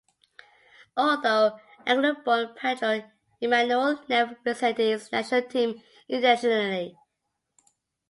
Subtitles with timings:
[0.97, 3.03] Although Angolan-born, Pedro
[3.39, 6.97] Emanuel never represented its national team internationally.